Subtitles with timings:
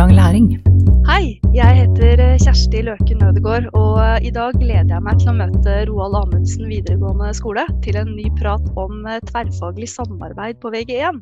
[0.00, 0.46] livslang læring.
[1.04, 5.28] Hei, jeg heter eh, Kjersti Løken Ødegård, og eh, i dag gleder jeg meg til
[5.28, 10.72] å møte Roald Amundsen videregående skole til en ny prat om eh, tverrfaglig samarbeid på
[10.72, 11.20] VG1.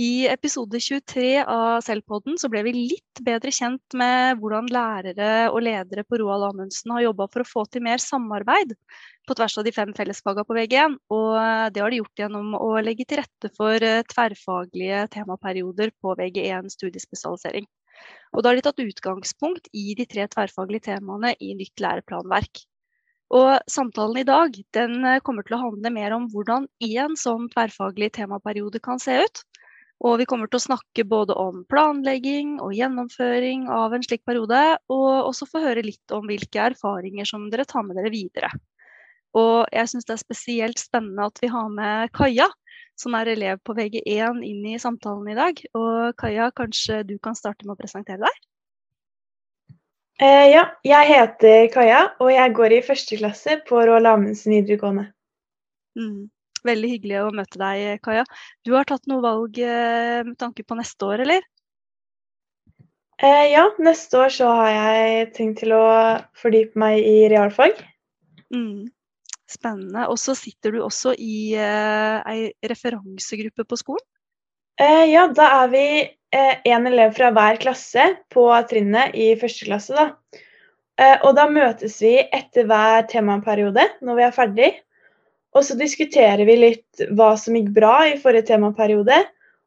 [0.00, 5.60] I episode 23 av Selvpodden så ble vi litt bedre kjent med hvordan lærere og
[5.68, 8.74] ledere på Roald Amundsen har jobba for å få til mer samarbeid
[9.28, 10.98] på tvers av de fem fellesfagene på VG1.
[11.14, 11.30] Og
[11.70, 17.70] det har de gjort gjennom å legge til rette for tverrfaglige temaperioder på VG1 studiespesialisering.
[18.34, 22.64] Og da har de tatt utgangspunkt i de tre tverrfaglige temaene i nytt læreplanverk.
[23.34, 27.48] Og samtalen i dag den eh, kommer til å handle mer om hvordan én sånn
[27.54, 29.44] tverrfaglig temaperiode kan se ut.
[30.04, 34.60] Og vi kommer til å snakke både om planlegging og gjennomføring av en slik periode,
[34.92, 38.50] og også få høre litt om hvilke erfaringer som dere tar med dere videre.
[39.38, 42.50] Og jeg syns det er spesielt spennende at vi har med Kaja,
[42.98, 45.60] som er elev på VG1 inn i samtalen i dag.
[45.78, 48.42] Og Kaja, kanskje du kan starte med å presentere deg?
[50.22, 55.08] Eh, ja, jeg heter Kaja, og jeg går i første klasse på Roald Amundsen videregående.
[55.98, 56.30] Mm.
[56.64, 58.22] Veldig hyggelig å møte deg, Kaja.
[58.64, 61.42] Du har tatt noe valg eh, med tanke på neste år, eller?
[63.22, 65.84] Eh, ja, neste år så har jeg tenkt til å
[66.38, 67.76] fordype meg i realfag.
[68.54, 68.86] Mm.
[69.50, 70.06] Spennende.
[70.08, 74.04] Og så sitter du også i eh, ei referansegruppe på skolen?
[74.80, 75.84] Eh, ja, da er vi
[76.34, 79.94] én eh, elev fra hver klasse på trinnet i første klasse.
[79.94, 80.40] da.
[80.98, 84.72] Eh, og da møtes vi etter hver temaperiode når vi er ferdig.
[85.54, 89.20] Og så diskuterer vi litt hva som gikk bra i forrige temaperiode,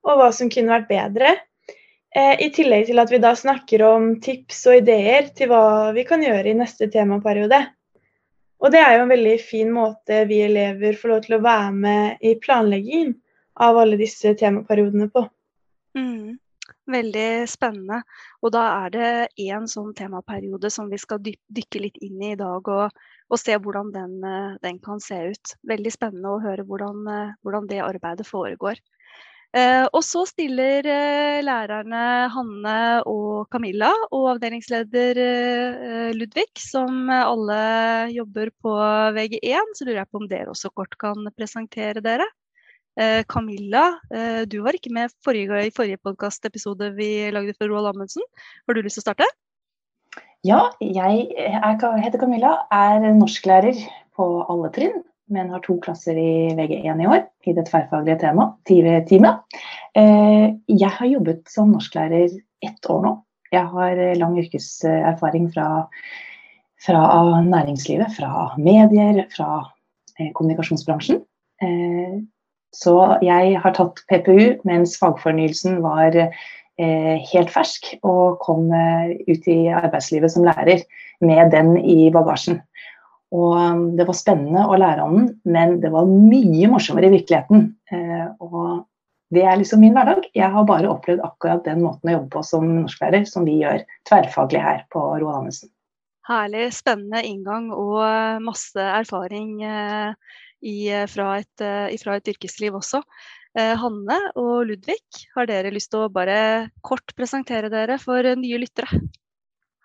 [0.03, 1.38] og hva som kunne vært bedre.
[2.17, 6.23] I tillegg til at vi da snakker om tips og ideer til hva vi kan
[6.23, 7.59] gjøre i neste temaperiode.
[8.58, 11.72] Og det er jo en veldig fin måte vi elever får lov til å være
[11.77, 13.14] med i planleggingen
[13.67, 15.23] av alle disse temaperiodene på.
[15.98, 16.37] Mm,
[16.89, 18.02] veldig spennende.
[18.42, 19.11] Og da er det
[19.45, 22.98] én sånn temaperiode som vi skal dykke litt inn i i dag, og,
[23.30, 25.55] og se hvordan den, eh, den, kan se ut.
[25.70, 28.81] Veldig spennende å høre hvordan, eh, hvordan det arbeidet foregår.
[29.55, 32.02] Eh, og så stiller eh, lærerne
[32.33, 37.61] Hanne og Camilla og avdelingsleder eh, Ludvig, som alle
[38.11, 38.73] jobber på
[39.15, 42.27] VG1, så lurer jeg på om dere også kort kan presentere dere.
[43.30, 43.99] Camilla,
[44.49, 48.25] du var ikke med forrige, i forrige podkastepisode vi lagde for Roald Amundsen.
[48.65, 49.27] Har du lyst til å starte?
[50.41, 53.77] Ja, jeg er, heter Camilla, er norsklærer
[54.17, 54.97] på alle trinn
[55.33, 59.58] men har to klasser i VG1 i år, i det tverrfaglige teamet.
[59.98, 62.32] Eh, jeg har jobbet som norsklærer
[62.65, 63.14] ett år nå.
[63.52, 65.67] Jeg har lang yrkeserfaring fra,
[66.83, 67.02] fra
[67.48, 69.61] næringslivet, fra medier, fra
[70.20, 71.21] eh, kommunikasjonsbransjen.
[71.64, 72.20] Eh,
[72.76, 76.16] så jeg har tatt PPU mens fagfornyelsen var
[76.77, 80.83] helt fersk, og kom ut i arbeidslivet som lærer
[81.26, 82.60] med den i bagasjen.
[83.36, 87.15] Og um, det var spennende å lære om den, men det var mye morsommere i
[87.17, 87.65] virkeligheten.
[87.92, 88.86] Eh, og
[89.36, 90.30] det er liksom min hverdag.
[90.38, 93.83] Jeg har bare opplevd akkurat den måten å jobbe på som norsklærer, som vi gjør
[94.08, 95.73] tverrfaglig her på Roald Amundsen.
[96.27, 100.77] Herlig, spennende inngang og eh, masse erfaring eh, i,
[101.11, 101.66] fra, et,
[102.02, 103.04] fra, et, yrkesliv også.
[103.58, 104.99] Hanne og Ludvig,
[105.33, 108.99] har dere lyst til å bare kort presentere dere for nye lyttere?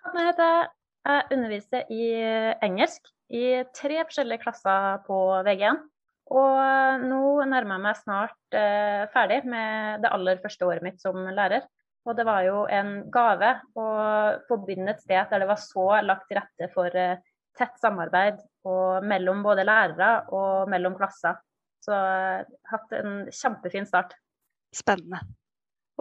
[0.05, 0.67] Hanne heter jeg.
[1.09, 2.09] Jeg underviser i
[2.69, 5.81] engelsk i tre forskjellige klasser på VG1.
[6.33, 11.19] Og nå nærmer jeg meg snart eh, ferdig med det aller første året mitt som
[11.19, 11.67] lærer.
[12.09, 13.87] Og det var jo en gave å
[14.49, 17.21] få begynne et sted der det var så lagt til rette for eh,
[17.59, 18.41] tett samarbeid
[19.05, 21.37] mellom både lærere og mellom klasser.
[21.83, 24.15] Så jeg eh, har hatt en kjempefin start.
[24.73, 25.21] Spennende.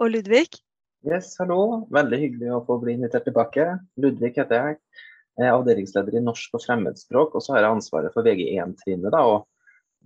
[0.00, 0.46] Og Ludvig?
[1.02, 1.88] Yes, hallo.
[1.92, 3.66] Veldig hyggelig å få bli invitert tilbake.
[4.00, 4.78] Ludvig heter jeg.
[5.38, 9.46] Jeg er avdelingsleder i norsk og fremmedspråk, og så har jeg ansvaret for VG1-trinnet og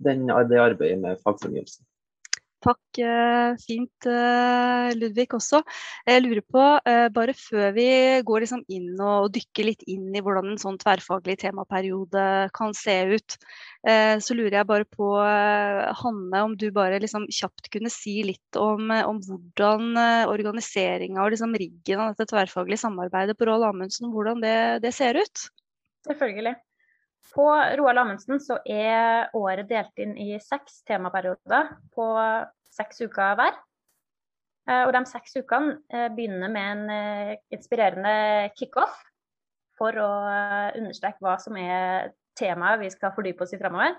[0.05, 1.83] den, det arbeidet med fagfornyelsen.
[2.65, 2.97] Takk.
[2.97, 5.59] Eh, fint, eh, Ludvig også.
[6.07, 7.85] Jeg lurer på, eh, bare før vi
[8.25, 12.97] går liksom inn og dykker litt inn i hvordan en sånn tverrfaglig temaperiode kan se
[13.13, 13.37] ut,
[13.87, 15.05] så lurer jeg bare på,
[15.95, 19.95] Hanne, om du bare liksom kjapt kunne si litt om, om hvordan
[20.27, 25.15] organiseringa og liksom riggen av dette tverrfaglige samarbeidet på Roald Amundsen, hvordan det, det ser
[25.15, 25.47] ut?
[26.09, 26.57] Selvfølgelig.
[27.33, 32.05] På Roald Amundsen så er året delt inn i seks temaperioder på
[32.77, 33.57] seks uker hver.
[34.67, 38.95] Eh, og de seks ukene eh, begynner med en eh, inspirerende kickoff
[39.77, 40.09] for å
[40.75, 43.95] understreke hva som er temaet vi skal fordype oss i framover.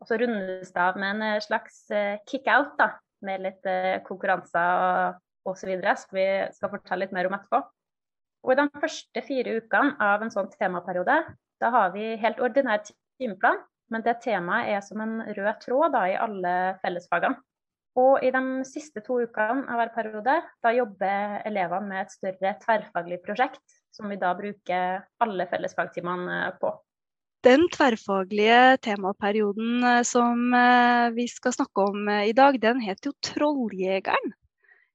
[0.00, 1.86] Og så rundes det av med en slags
[2.28, 2.82] kick-out,
[3.24, 3.68] med litt
[4.04, 7.62] konkurranser og, osv., som vi skal fortelle litt mer om etterpå.
[8.44, 11.16] Og I de første fire ukene av en sånn temaperiode
[11.62, 13.60] da har vi helt ordinær timeplan,
[13.92, 17.38] men det temaet er som en rød tråd da, i alle fellesfagene.
[17.96, 22.52] Og i de siste to ukene av hver periode da jobber elevene med et større
[22.60, 23.62] tverrfaglig prosjekt,
[23.94, 26.74] som vi da bruker alle fellesfagtimene på.
[27.46, 33.12] Den tverrfaglige temaperioden eh, som eh, vi skal snakke om eh, i dag, den heter
[33.12, 34.32] jo Trolljegeren.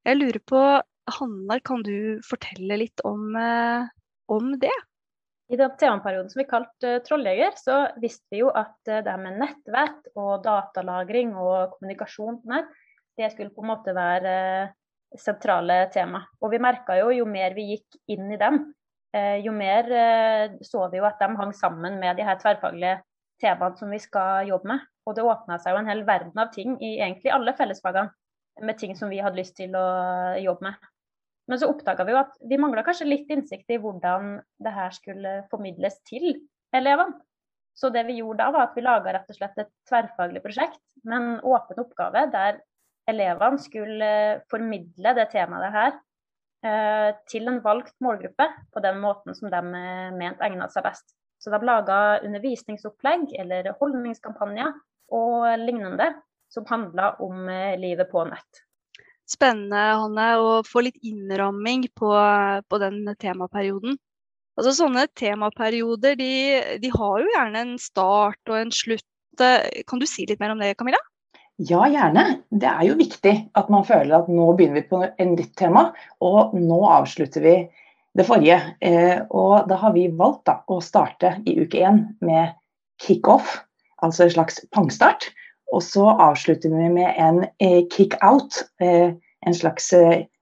[0.03, 0.61] Jeg lurer på,
[1.15, 3.35] Hannar, kan du fortelle litt om,
[4.33, 4.73] om det?
[5.51, 10.13] I den temaperioden som vi kalte Trolljeger, så visste vi jo at det med nettvett
[10.15, 12.69] og datalagring og kommunikasjon på nett,
[13.19, 14.35] det skulle på en måte være
[15.19, 16.23] sentrale tema.
[16.39, 18.61] Og vi merka jo jo mer vi gikk inn i dem,
[19.13, 23.01] Eh, jo mer eh, så vi jo at de hang sammen med de her tverrfaglige
[23.43, 24.85] temaene som vi skal jobbe med.
[25.05, 28.13] Og det åpna seg jo en hel verden av ting i egentlig alle fellesfagene,
[28.61, 29.85] med ting som vi hadde lyst til å
[30.39, 30.89] jobbe med.
[31.51, 34.95] Men så oppdaga vi jo at vi mangla kanskje litt innsikt i hvordan det her
[34.95, 36.31] skulle formidles til
[36.75, 37.19] elevene.
[37.75, 40.81] Så det vi gjorde da, var at vi laga rett og slett et tverrfaglig prosjekt
[41.07, 42.61] med en åpen oppgave der
[43.11, 44.09] elevene skulle
[44.51, 45.99] formidle det temaet her
[46.61, 51.15] Eh, til en valgt målgruppe på den måten som de eh, mente egnet seg best.
[51.41, 54.75] Så de laga undervisningsopplegg eller holdningskampanjer
[55.17, 56.11] og lignende
[56.53, 58.61] som handla om eh, livet på nett.
[59.31, 62.11] Spennende Hanne, å få litt innramming på,
[62.67, 63.95] på den temaperioden.
[64.59, 66.33] Altså Sånne temaperioder de,
[66.83, 69.07] de har jo gjerne en start og en slutt.
[69.39, 70.99] Kan du si litt mer om det, Camilla?
[71.61, 72.41] Ja, gjerne.
[72.49, 75.91] Det er jo viktig at man føler at nå begynner vi på en nytt tema,
[76.23, 77.55] og nå avslutter vi
[78.17, 78.57] det forrige.
[78.83, 82.55] Eh, og da har vi valgt da, å starte i uke én med
[83.01, 83.59] kickoff,
[84.01, 85.29] altså en slags pangstart.
[85.71, 89.13] Og så avslutter vi med en eh, kick-out, eh,
[89.47, 89.93] en slags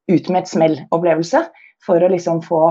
[0.10, 1.46] ut med et smell-opplevelse.
[1.86, 2.64] For å liksom få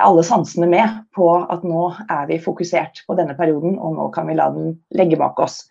[0.00, 4.28] alle sansene med på at nå er vi fokusert på denne perioden, og nå kan
[4.30, 5.62] vi la den legge bak oss.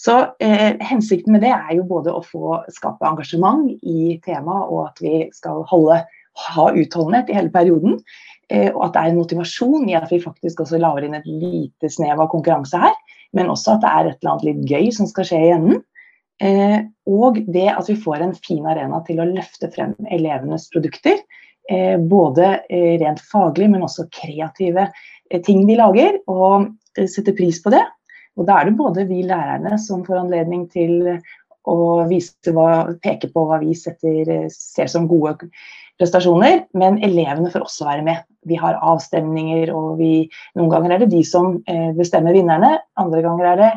[0.00, 4.86] Så eh, Hensikten med det er jo både å få skape engasjement i temaet, og
[4.88, 6.00] at vi skal holde,
[6.40, 7.98] ha utholdenhet i hele perioden.
[8.50, 11.28] Eh, og at det er en motivasjon i at vi faktisk også lager inn et
[11.28, 12.96] lite snev av konkurranse her.
[13.36, 15.84] Men også at det er et eller annet litt gøy som skal skje i enden.
[16.42, 16.80] Eh,
[17.10, 21.20] og det at vi får en fin arena til å løfte frem elevenes produkter.
[21.70, 26.18] Eh, både eh, rent faglig, men også kreative eh, ting de lager.
[26.30, 27.84] Og setter pris på det.
[28.38, 30.96] Og da er det både vi lærerne som får anledning til
[31.68, 31.76] å
[32.08, 32.66] hva,
[33.04, 35.50] peke på hva vi setter, ser som gode
[36.00, 38.22] prestasjoner, men elevene får også være med.
[38.48, 40.26] Vi har avstemninger, og vi,
[40.56, 43.70] noen ganger er det de som eh, bestemmer vinnerne, andre ganger er det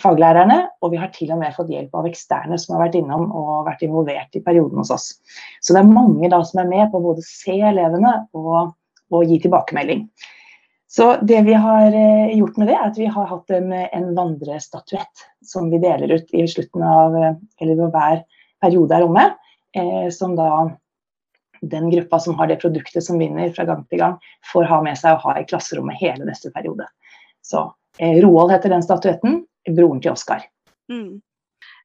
[0.00, 3.26] faglærerne, og vi har til og med fått hjelp av eksterne som har vært innom
[3.36, 5.08] og vært involvert i perioden hos oss.
[5.60, 8.72] Så det er mange da som er med på å både se elevene og,
[9.12, 10.06] og gi tilbakemelding.
[10.92, 15.28] Så det vi har eh, gjort med det, er at vi har hatt en vandrestatuett
[15.44, 18.24] som vi deler ut i slutten av eh, eller hver
[18.64, 19.30] periode er omme.
[19.72, 20.68] Eh, som da
[21.62, 24.16] den gruppa som har det produktet som vinner fra gang til gang,
[24.52, 26.88] får ha med seg og ha i klasserommet hele neste periode.
[27.42, 27.68] Så
[28.00, 29.42] Roald heter den statuetten.
[29.70, 30.42] Broren til Oskar.
[30.90, 31.20] Mm.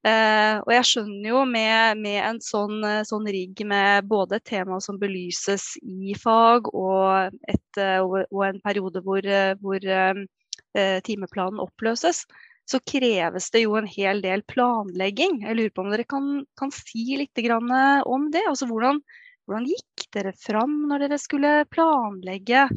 [0.07, 4.45] Eh, og jeg skjønner jo med, med en sånn, eh, sånn, rigg med både et
[4.47, 9.25] tema som belyses i fag, og, et, uh, og en periode hvor,
[9.61, 12.23] hvor eh, timeplanen oppløses,
[12.67, 15.41] så kreves det jo en hel del planlegging.
[15.45, 16.27] Jeg lurer på om dere kan,
[16.59, 18.43] kan si litt om det?
[18.43, 18.99] Altså hvordan,
[19.47, 22.67] hvordan, gikk dere fram når dere skulle planlegge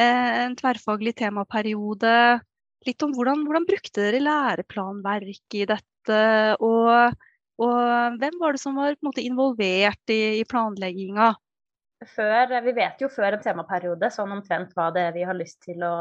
[0.00, 2.14] en tverrfaglig temaperiode?
[2.86, 6.20] Litt om hvordan, hvordan brukte dere læreplanverk i dette?
[6.64, 7.14] Og,
[7.60, 11.30] og hvem var det som var måte, involvert i, i planlegginga?
[12.08, 15.60] Før, vi vet jo før en temaperiode sånn omtrent hva det er vi har lyst
[15.66, 15.96] til å,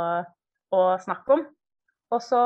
[0.72, 1.44] å snakke om.
[2.10, 2.40] Og så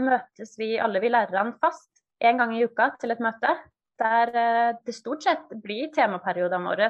[0.00, 3.52] møtes vi alle vi lærerne fast en gang i uka til et møte.
[4.00, 6.88] Der eh, det stort sett blir temaperiodene våre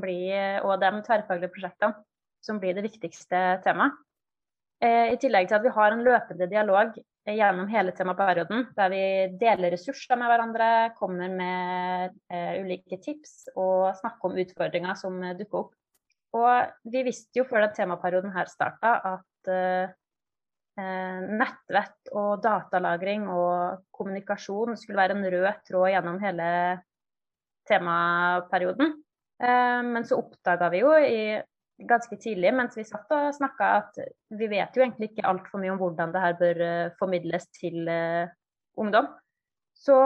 [0.00, 1.98] blir, og de tverrfaglige prosjektene
[2.44, 3.98] som blir det viktigste temaet.
[4.80, 6.96] Eh, I tillegg til at vi har en løpende dialog
[7.28, 9.02] gjennom hele temaperioden, der vi
[9.40, 12.14] deler ressurser med hverandre, kommer med
[12.62, 15.74] ulike tips og snakker om utfordringer som dukker opp.
[16.38, 19.52] Og vi visste jo før den temaperioden her starta at
[20.78, 26.48] nettvett og datalagring og kommunikasjon skulle være en rød tråd gjennom hele
[27.68, 28.92] temaperioden.
[29.38, 31.20] Men så oppdaga vi jo i
[31.88, 33.98] ganske tidlig mens vi satt og snakka at
[34.34, 37.90] vi vet jo egentlig ikke altfor mye om hvordan det her bør uh, formidles til
[38.78, 39.10] ungdom.
[39.78, 39.98] Så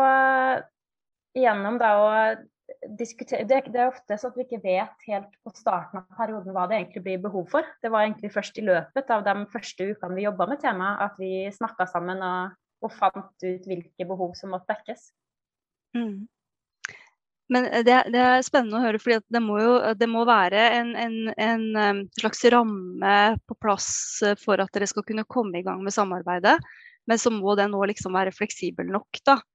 [1.36, 2.10] gjennom da å
[2.98, 6.54] diskutere det, det, er ofte sånn at vi ikke vet helt på starten av perioden
[6.54, 7.66] hva det egentlig blir behov for.
[7.82, 11.18] Det var egentlig først i løpet av de første ukene vi jobba med temaet at
[11.20, 15.10] vi snakka sammen og, og, fant ut hvilke behov som måtte dekkes.
[15.96, 16.24] Mm.
[17.52, 19.42] Men det, det, er spennende å høre, for det
[20.00, 23.90] det må være en, en, en, slags ramme på plass
[24.40, 26.56] for at dere skal kunne komme i gang med samarbeidet.
[27.10, 29.51] Men så må den òg liksom være fleksibel nok da, eh,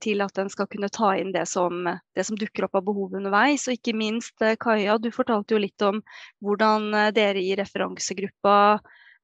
[0.00, 1.82] til at den skal kunne ta inn det som,
[2.16, 3.66] det som, dukker opp av behov underveis.
[3.68, 6.00] Og ikke minst, eh, Kaja, du fortalte jo litt om
[6.44, 8.58] hvordan eh, dere i referansegruppa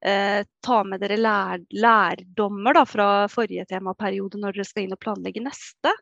[0.05, 5.01] eh, tar med dere lær, lærdommer da, fra forrige temaperiode når dere skal inn og
[5.01, 5.93] planlegge neste.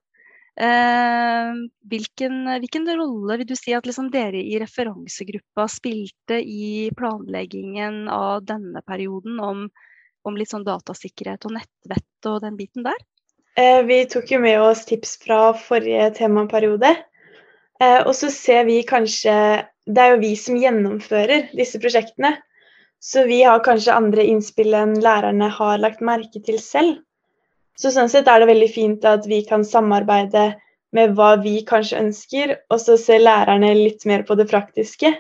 [0.54, 1.54] Eh,
[1.90, 8.44] hvilken, hvilken, rolle vil du si at liksom dere i referansegruppa spilte i planleggingen av
[8.46, 9.66] denne perioden om,
[10.28, 13.00] om litt sånn datasikkerhet og nettvett og den biten der?
[13.56, 16.96] Eh, vi tok jo med oss tips fra forrige temaperiode.
[17.82, 19.36] Eh, og så ser vi kanskje
[19.84, 22.38] Det er jo vi som gjennomfører disse prosjektene.
[23.04, 27.02] Så vi har kanskje andre innspill enn lærerne har lagt merke til selv.
[27.76, 30.54] Så sånn sett er det veldig fint at vi kan samarbeide
[30.96, 35.12] med hva vi kanskje ønsker, og så ser lærerne litt mer på det praktiske.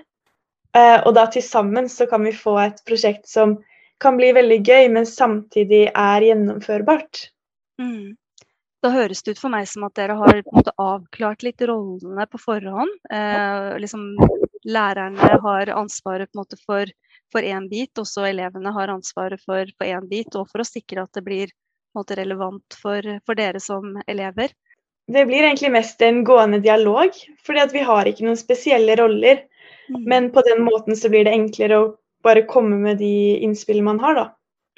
[0.77, 3.57] Eh, og da til sammen så kan vi få et prosjekt som
[3.99, 7.27] kan bli veldig gøy, men samtidig er gjennomførbart.
[7.81, 8.15] Mm.
[8.83, 12.39] Da høres det ut for meg som at dere har måte, avklart litt rollene på
[12.41, 12.91] forhånd.
[13.15, 14.09] Eh, liksom,
[14.67, 16.91] lærerne har ansvaret på en måte for
[17.41, 20.35] én bit, også elevene har ansvaret for én bit.
[20.35, 21.53] Og for å sikre at det blir
[21.95, 24.53] måte, relevant for, for, dere som elever?
[25.07, 29.43] Det blir egentlig mest en gående dialog, fordi vi har ikke noen spesielle roller.
[29.89, 30.03] Mm.
[30.09, 31.91] Men på den måten så blir det enklere å
[32.23, 34.29] bare komme med de innspillene man har, da.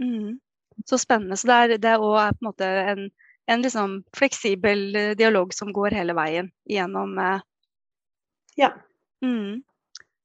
[0.01, 0.39] Mm.
[0.89, 1.37] Så spennende.
[1.37, 3.05] Så det er, det er også på en måte en,
[3.45, 7.39] en liksom fleksibel eh, dialog som går hele veien gjennom eh...
[8.55, 8.71] Ja.
[9.25, 9.63] Mm.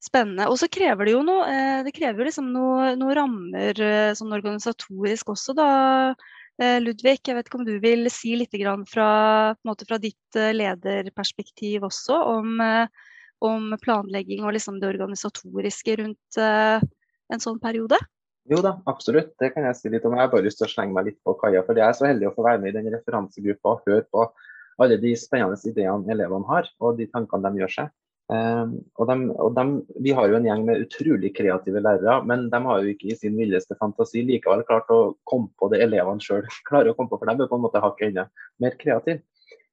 [0.01, 0.47] Spennende.
[0.49, 3.83] Og så krever det jo noe, eh, det krever liksom noe, noe rammer
[4.17, 5.73] sånn organisatorisk også, da.
[6.61, 8.53] Ludvig, jeg vet ikke om du vil si litt
[8.91, 9.07] fra,
[9.65, 12.61] fra ditt lederperspektiv også om,
[13.41, 17.97] om planlegging og liksom det organisatoriske rundt en sånn periode?
[18.49, 19.35] Jo da, absolutt.
[19.39, 20.17] Det kan jeg si litt om.
[20.17, 21.63] Jeg har bare lyst til å slenge meg litt på Kaja.
[21.67, 24.25] For jeg er så heldig å få være med i den referansegruppa og høre på
[24.81, 27.91] alle de spennende ideene elevene har, og de tankene de gjør seg.
[28.31, 29.65] Um, og de, og de,
[30.07, 33.17] vi har jo en gjeng med utrolig kreative lærere, men de har jo ikke i
[33.19, 37.19] sin villeste fantasi likevel klart å komme på det elevene sjøl klarer å komme på,
[37.19, 38.29] for de er på en måte hakket enda
[38.63, 39.25] mer kreative.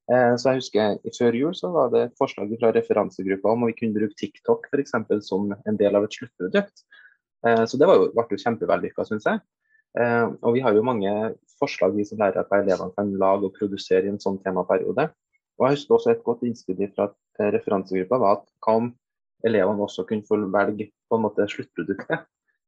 [0.07, 3.69] Uh, så jeg husker Før jul så var det et forslag fra referansegruppa om å
[3.69, 6.87] vi kunne bruke TikTok for eksempel, som en del av et sluttprodukt.
[7.45, 9.43] Uh, så det jo, ble jo kjempevellykka, syns jeg.
[9.97, 11.11] Uh, og vi har jo mange
[11.57, 15.09] forslag vi som lærere at elevene kan lage og produsere i en sånn temaperiode.
[15.57, 18.91] Og jeg husker også Et godt innspill fra eh, referansegruppa var at hva om
[19.47, 22.27] elevene også kunne få velge på en måte sluttproduktet.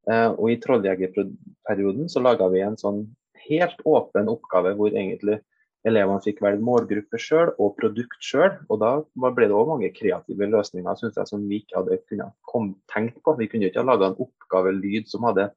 [0.09, 3.03] Eh, og I trolljegerperioden så laga vi en sånn
[3.45, 5.41] helt åpen oppgave hvor egentlig
[5.87, 8.57] elevene fikk velge målgruppe sjøl og produkt sjøl.
[8.67, 8.91] Og da
[9.35, 13.37] ble det òg mange kreative løsninger synes jeg, som vi ikke hadde kunnet tenkt på.
[13.39, 15.49] Vi kunne ikke ha laga en oppgavelyd som hadde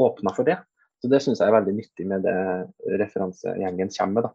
[0.00, 0.58] åpna for det.
[1.02, 2.36] Så Det syns jeg er veldig nyttig med det
[3.02, 4.34] referansegjengen kommer med.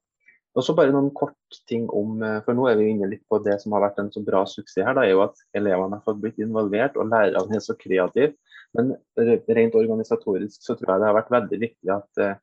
[0.51, 3.39] Og så bare noen kort ting om, eh, for Nå er vi inne litt på
[3.43, 4.93] det som har vært en så bra suksess her.
[4.98, 8.36] Da, er jo at Elevene har fått blitt involvert, og lærerne er så kreative.
[8.75, 12.36] Men rent organisatorisk så tror jeg det har vært veldig viktig at uh,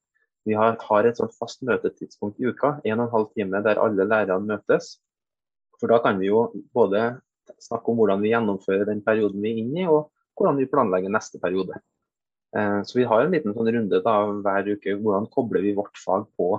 [0.48, 2.78] vi har, har, et sånt fast møtetidspunkt i uka.
[2.84, 4.96] En og en halv time der alle lærerne møtes.
[5.78, 7.18] For da kan vi jo både
[7.62, 11.12] snakke om hvordan vi gjennomfører den perioden vi er inne i, og hvordan vi planlegger
[11.12, 11.78] neste periode.
[12.56, 14.96] Uh, så vi har en liten sånn runde da, hver uke.
[14.96, 16.56] Hvordan kobler vi vårt fag på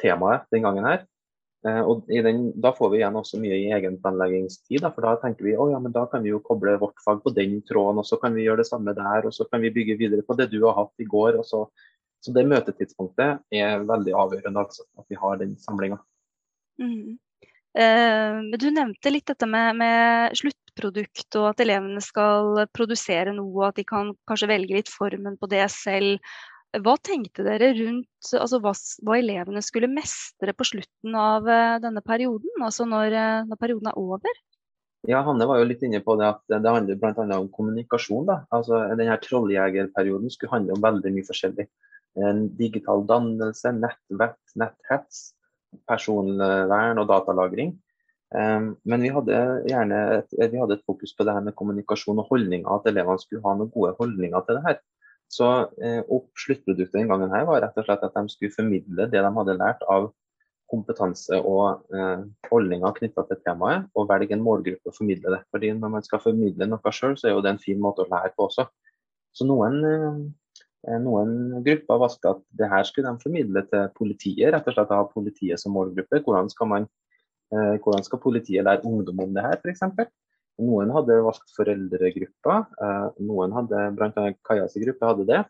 [0.00, 1.04] temaet den gangen her.
[1.64, 4.82] Eh, og den, Da får vi igjen også mye i egenplanleggingstid.
[4.84, 7.32] Da, for da tenker vi oh, ja, da kan vi jo koble vårt fag på
[7.36, 9.28] den tråden, og så kan vi gjøre det samme der.
[9.28, 11.40] Og så kan vi bygge videre på det du har hatt i går.
[11.40, 11.64] og så
[12.24, 15.98] så det møtetidspunktet er veldig avgjørende, altså, at vi har den samlinga.
[16.80, 17.18] Mm.
[17.74, 23.80] Eh, du nevnte litt dette med, med, sluttprodukt og at elevene skal produsere noe, at
[23.80, 26.22] de kan kanskje velge litt formen på det selv.
[26.84, 28.72] Hva tenkte dere rundt altså hva,
[29.06, 33.90] hva, elevene skulle mestre på slutten av uh, denne perioden, altså når, uh, når, perioden
[33.92, 34.40] er over?
[35.06, 37.26] Ja, Hanne var jo litt inne på det at det handler bl.a.
[37.36, 38.26] om kommunikasjon.
[38.26, 38.40] da.
[38.54, 41.68] Altså, denne Trolljegerperioden skulle handle om veldig mye forskjellig.
[42.58, 45.24] Digital dannelse, nettvett, netthets,
[45.88, 47.74] personvern og datalagring.
[48.34, 52.18] Um, men vi hadde gjerne et, vi hadde et fokus på det her med kommunikasjon
[52.22, 54.80] og holdninger, at elevene skulle ha noen gode holdninger til det her.
[55.30, 55.46] Så
[55.82, 56.02] eh,
[56.38, 59.56] sluttproduktet den gangen her var rett og slett at de skulle formidle det de hadde
[59.58, 60.10] lært av
[60.70, 65.42] kompetanse og eh, holdninger knytta til temaet, og velge en målgruppe og formidle det.
[65.54, 68.10] Fordi Når man skal formidle noe sjøl, så er jo det en fin måte å
[68.10, 68.66] lære på også.
[69.34, 70.20] Så noen, eh,
[71.04, 75.00] noen grupper valgte at det her skulle de formidle til politiet, rett og slett ha
[75.10, 76.20] politiet som målgruppe.
[76.24, 76.86] Hvordan skal, man,
[77.54, 80.10] eh, hvordan skal politiet lære ungdom om det her, f.eks.?
[80.64, 84.26] Noen hadde valgt foreldregrupper, eh, noen hadde, bl.a.
[84.46, 85.42] Kajas gruppe hadde det.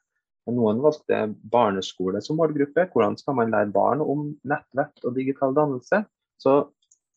[0.55, 1.21] Noen valgte
[1.53, 2.87] barneskole som målgruppe.
[2.93, 6.03] Hvordan skal man lære barn om nettvett og digital dannelse?
[6.41, 6.57] Så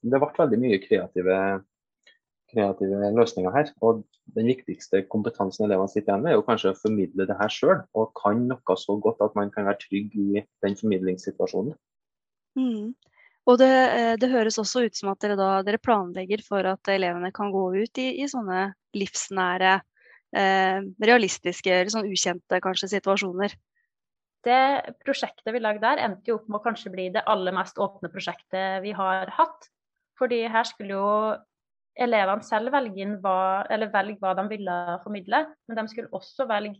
[0.04, 1.40] det ble veldig mye kreative,
[2.52, 3.72] kreative løsninger her.
[3.86, 4.04] Og
[4.36, 7.84] den viktigste kompetansen elevene sitter igjen med, er jo kanskje å formidle det her sjøl,
[7.98, 11.78] og kan noe så godt at man kan være trygg i den formidlingssituasjonen.
[12.58, 12.96] Mm.
[13.48, 16.92] Og det, eh, det, høres også ut som at dere, da, dere planlegger for at
[16.92, 19.78] elevene kan gå ut i, i sånne livsnære
[20.36, 23.56] eh, realistiske eller sånn ukjente kanskje situasjoner.
[24.48, 24.60] Det
[25.04, 28.12] prosjektet vi lagde der, endte jo opp med å kanskje bli det aller mest åpne
[28.12, 29.72] prosjektet vi har hatt.
[30.20, 31.08] Fordi her skulle jo
[31.98, 36.78] elevene selv velge, hva, velge hva de ville formidle, men de skulle også velge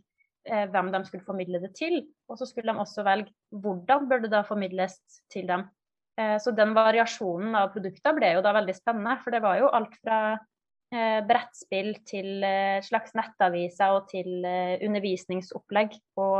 [0.48, 2.02] eh, hvem de skulle formidle det til.
[2.30, 4.98] Og så skulle de også velge hvordan bør det da formidles
[5.32, 5.66] til dem.
[6.20, 9.72] Eh, så den variasjonen av produkter ble jo da veldig spennende, for det var jo
[9.74, 10.20] alt fra
[10.88, 16.38] Eh, brettspill til eh, slags nettaviser og til eh, undervisningsopplegg og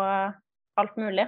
[0.80, 1.26] alt mulig.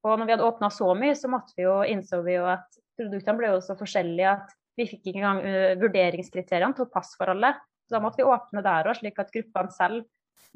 [0.00, 2.80] Og når vi hadde åpna så mye, så måtte vi jo, innså vi jo at
[2.96, 7.32] produktene ble jo så forskjellige at vi fikk ikke engang vurderingskriteriene til å passe for
[7.32, 7.52] alle.
[7.84, 10.06] Så da måtte vi åpne der òg, slik at gruppene selv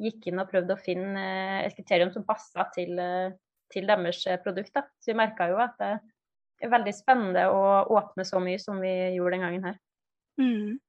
[0.01, 1.25] gikk inn og prøvde å finne
[1.61, 2.97] et kriterium som passa til,
[3.71, 4.81] til, deres produkt.
[4.99, 5.93] Så vi merka jo at det
[6.65, 9.79] er veldig spennende å åpne så mye som vi gjorde den gangen her.
[10.41, 10.81] Mm.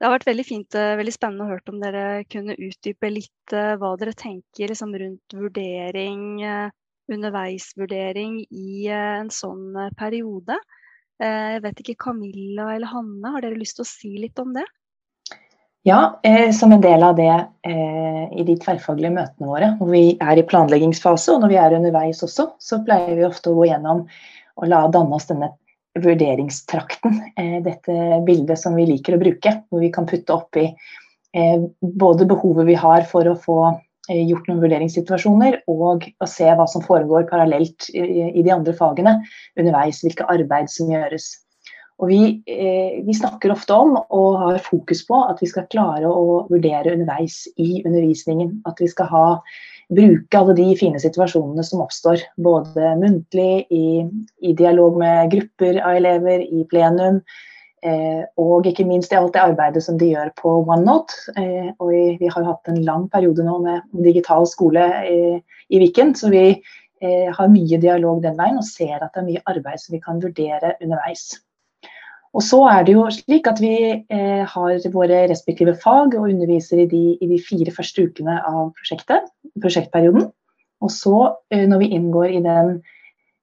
[0.00, 3.52] Det har vært veldig fint, eh, veldig spennende å høre om dere kunne utdype litt
[3.52, 6.70] eh, hva dere tenker liksom, rundt vurdering, eh,
[7.12, 10.56] underveisvurdering i en sånn periode.
[11.20, 14.64] Jeg vet ikke, Camilla eller Hanne, har dere lyst til å si litt om det?
[15.82, 17.32] Ja, eh, som en del av det
[17.64, 21.76] eh, i de tverrfaglige møtene våre, hvor vi er i planleggingsfase og når vi er
[21.78, 24.02] underveis også, så pleier vi ofte å gå gjennom
[24.60, 25.54] og la danne oss denne
[25.98, 27.16] vurderingstrakten.
[27.36, 32.28] Eh, dette bildet som vi liker å bruke, hvor vi kan putte oppi eh, både
[32.28, 33.80] behovet vi har for å få eh,
[34.10, 39.20] gjort noen vurderingssituasjoner, og å se hva som foregår parallelt i de andre fagene
[39.58, 41.30] underveis, hvilke arbeid som gjøres.
[42.00, 46.46] Og vi, vi, snakker ofte om og har fokus på at vi skal klare å
[46.48, 48.54] vurdere underveis i undervisningen.
[48.68, 49.26] At vi skal ha
[49.92, 52.24] bruke alle de fine situasjonene som oppstår.
[52.40, 54.06] Både muntlig, i,
[54.40, 57.20] i dialog med grupper av elever, i plenum.
[57.80, 61.16] Eh, og ikke minst i alt det arbeidet som de gjør på OneNote.
[61.40, 66.28] Eh, og vi, har hatt en lang periode nå med digital skole i, Viken, så
[66.32, 69.96] vi eh, har mye dialog den veien og ser at det er mye arbeid som
[69.96, 71.30] vi kan vurdere underveis.
[72.36, 73.74] Og så er det jo slik at vi
[74.46, 80.28] har våre respektive fag og underviser i de, i de, fire første ukene av prosjektperioden.
[80.78, 81.16] Og så,
[81.50, 82.76] når vi inngår i den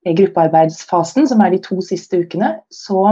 [0.08, 3.10] gruppearbeidsfasen, som er de to siste ukene, så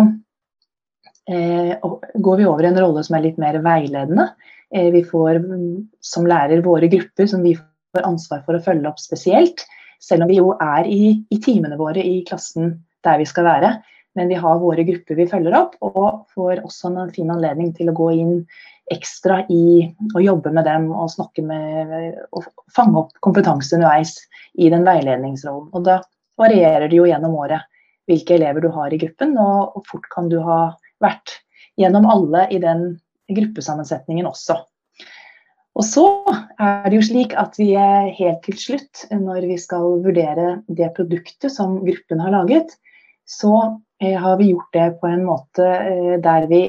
[1.28, 4.28] går vi over i en rolle som er litt mer veiledende.
[4.76, 5.42] Eh, vi får
[6.02, 9.66] som lærer våre grupper som vi får ansvar for å følge opp spesielt.
[10.04, 13.74] Selv om vi jo er i, i timene våre i klassen der vi skal være.
[14.16, 17.92] Men vi har våre grupper vi følger opp, og får også en fin anledning til
[17.92, 18.36] å gå inn
[18.94, 19.82] ekstra i
[20.16, 24.14] å jobbe med dem og snakke med og fange opp kompetanse underveis
[24.62, 25.72] i den veiledningsrollen.
[25.74, 26.00] Og da
[26.40, 27.66] varierer det jo gjennom året
[28.06, 30.60] hvilke elever du har i gruppen, og fort kan du ha
[31.06, 31.40] vært
[31.80, 32.88] gjennom alle i den
[33.32, 34.58] gruppesammensetningen også.
[35.76, 36.06] Og så
[36.62, 40.94] er det jo slik at vi er helt til slutt, når vi skal vurdere det
[40.96, 42.72] produktet som gruppen har laget,
[43.28, 46.64] så eh, har vi gjort det på en måte eh, der vi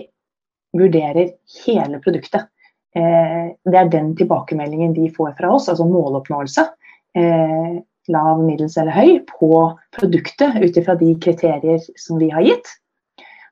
[0.76, 2.48] vurderer hele produktet.
[2.96, 6.66] Eh, det er den tilbakemeldingen de får fra oss, altså måloppnåelse.
[8.12, 9.48] Lav, middels eller høy på
[9.96, 12.68] produktet ut ifra de kriterier som vi har gitt.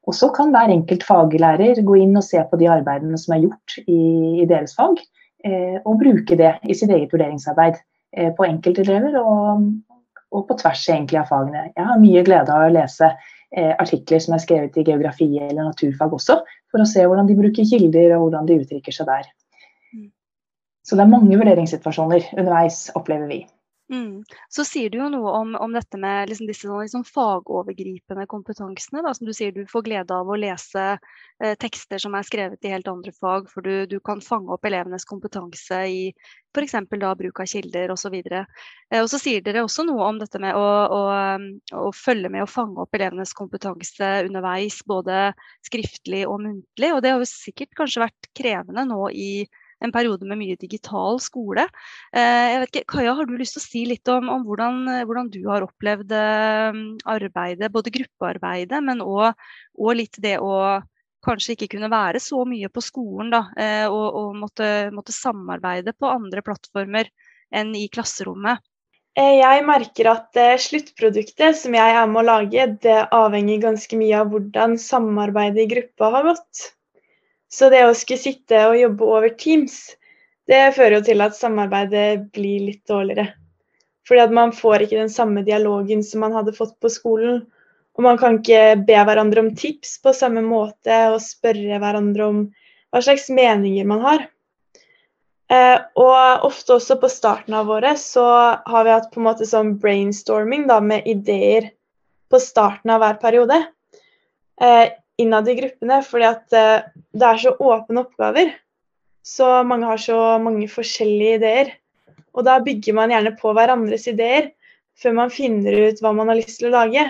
[0.05, 3.47] Og så kan hver enkelt faglærer gå inn og se på de arbeidene som er
[3.47, 4.01] gjort i,
[4.43, 5.01] i deres fag,
[5.85, 7.77] og bruke det i sitt eget vurderingsarbeid
[8.37, 9.67] på enkeltelever og,
[10.35, 11.69] og på tvers egentlig av fagene.
[11.77, 15.71] Jeg har mye glede av å lese eh, artikler som er skrevet i geografi eller
[15.71, 16.41] naturfag også,
[16.73, 19.29] for å se hvordan de bruker kilder og hvordan de uttrykker seg der.
[19.95, 20.09] Mm.
[20.85, 23.45] Så det er mange vurderingssituasjoner underveis, opplever vi.
[23.93, 24.25] Mm.
[24.49, 29.03] Så sier du jo noe om, om dette med liksom disse liksom fagovergripende kompetansene.
[29.05, 32.65] Da, som du sier du får glede av å lese eh, tekster som er skrevet
[32.65, 36.07] i helt andre fag, for du, du kan fange opp elevenes kompetanse i
[36.55, 36.79] f.eks.
[36.89, 38.17] bruk av kilder osv.
[38.25, 41.03] Eh, og så sier dere også noe om dette med å, å,
[41.77, 45.35] å, følge med og fange opp elevenes kompetanse underveis, både
[45.67, 46.95] skriftlig og muntlig.
[46.95, 49.45] Og det har jo sikkert kanskje vært krevende nå i
[49.85, 51.67] en periode med mye digital skole.
[52.15, 54.83] Eh, jeg vet ikke, Kaja, har du lyst til å si litt om, om hvordan,
[55.05, 56.81] hvordan, du har opplevd eh,
[57.15, 60.81] arbeidet, både gruppearbeidet, men òg litt det å
[61.25, 65.97] kanskje ikke kunne være så mye på skolen da, eh, og, og måtte, måtte samarbeide
[65.97, 67.09] på andre plattformer
[67.55, 68.61] enn i klasserommet?
[69.15, 74.33] Jeg merker at sluttproduktet som jeg er med å lage, det avhenger ganske mye av
[74.33, 76.65] hvordan samarbeidet i gruppa har gått.
[77.55, 79.95] Så det å skulle sitte og jobbe over Teams,
[80.51, 83.29] det fører jo til at samarbeidet blir litt dårligere.
[84.09, 87.45] Fordi at man får ikke den samme dialogen som man hadde fått på skolen.
[87.95, 92.41] Og man kan ikke be hverandre om tips på samme måte og spørre hverandre om
[92.91, 94.27] hva slags meninger man har.
[95.55, 98.25] Eh, og ofte også på starten av året så
[98.67, 101.71] har vi hatt på en måte sånn brainstorming da, med ideer
[102.33, 103.61] på starten av hver periode.
[104.61, 104.87] Eh,
[105.21, 108.53] innad i gruppene, fordi at eh, det er så åpne oppgaver.
[109.25, 111.73] Så mange har så mange forskjellige ideer.
[112.35, 114.51] Og da bygger man gjerne på hverandres ideer
[115.01, 117.07] før man finner ut hva man har lyst til å lage.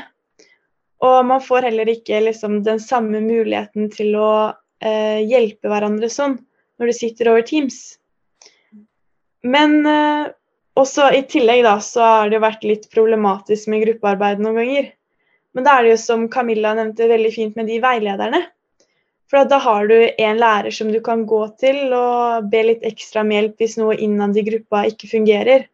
[1.04, 4.30] Og man får heller ikke liksom, den samme muligheten til å
[4.80, 6.38] eh, hjelpe hverandre sånn
[6.80, 7.96] når du sitter over Teams.
[9.44, 10.32] Men eh,
[10.80, 14.92] også i tillegg da, så har det vært litt problematisk med gruppearbeid noen ganger.
[15.54, 18.42] Men da er det jo som Camilla nevnte veldig fint med de veilederne.
[19.30, 23.22] For da har du en lærer som du kan gå til og be litt ekstra
[23.24, 25.66] om hjelp hvis noe innad i gruppa ikke fungerer.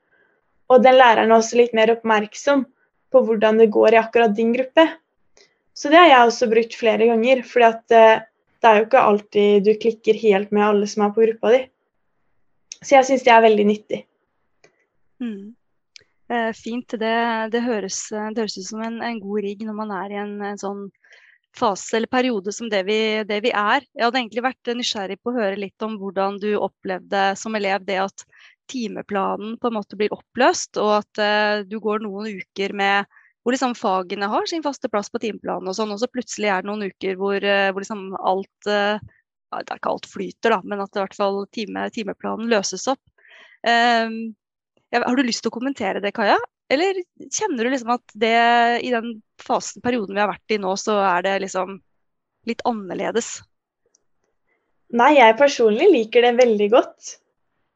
[0.70, 2.64] Og den læreren er også litt mer oppmerksom
[3.10, 4.86] på hvordan det går i akkurat din gruppe.
[5.74, 8.22] Så det har jeg også brukt flere ganger, for eh,
[8.60, 11.62] det er jo ikke alltid du klikker helt med alle som er på gruppa di.
[12.80, 14.00] Så jeg syns det er veldig nyttig.
[15.20, 15.56] Mm.
[16.30, 16.86] Eh, fint.
[16.90, 17.14] Det,
[17.50, 20.36] det, høres, det, høres, ut som en, en, god rigg når man er i en,
[20.52, 20.84] en sånn
[21.58, 23.82] fase eller periode som det vi, det vi, er.
[23.96, 27.82] Jeg hadde egentlig vært nysgjerrig på å høre litt om hvordan du opplevde som elev
[27.88, 28.24] det at
[28.70, 33.10] timeplanen på en måte blir oppløst, og at uh, du går noen uker med
[33.42, 36.62] hvor liksom fagene har sin faste plass på timeplanen, og sånn, og så plutselig er
[36.62, 39.02] det noen uker hvor, uh, hvor liksom alt uh,
[39.50, 43.02] Det er ikke alt flyter, da, men at i hvert fall time, timeplanen løses opp.
[43.66, 44.36] Um,
[44.92, 46.38] har du lyst til å kommentere det, Kaja?
[46.70, 48.34] Eller kjenner du liksom at det
[48.86, 51.78] i den fasen, perioden vi har vært i nå, så er det liksom
[52.48, 53.40] litt annerledes?
[54.96, 57.16] Nei, jeg personlig liker det veldig godt.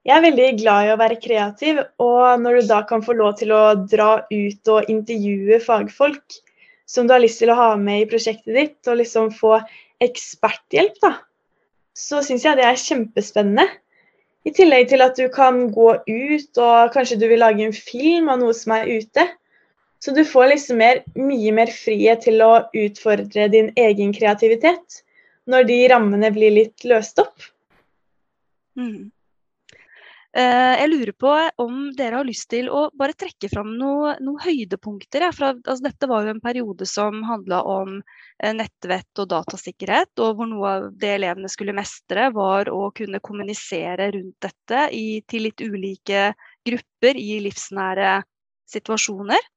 [0.04, 3.38] Jeg er veldig glad i å være kreativ, og når du da kan få lov
[3.40, 6.40] til å dra ut og intervjue fagfolk
[6.90, 9.56] som du har lyst til å ha med i prosjektet ditt, og liksom få
[10.04, 11.14] eksperthjelp, da,
[11.96, 13.64] så syns jeg det er kjempespennende.
[14.44, 18.28] I tillegg til at du kan gå ut, og kanskje du vil lage en film
[18.32, 19.24] av noe som er ute.
[20.04, 25.00] Så du får liksom mer, mye mer frihet til å utfordre din egen kreativitet
[25.48, 27.46] når de rammene blir litt løst opp.
[28.76, 29.08] Mm.
[30.34, 31.30] Eh, jeg lurer på
[31.62, 35.28] om dere har lyst til å bare trekke fram noen noe høydepunkter.
[35.30, 40.40] For, altså, dette var jo en periode som handla om eh, nettvett og datasikkerhet, og
[40.40, 45.46] hvor noe av det elevene skulle mestre, var å kunne kommunisere rundt dette i, til
[45.46, 46.32] litt ulike
[46.66, 48.16] grupper i livsnære
[48.74, 49.50] situasjoner.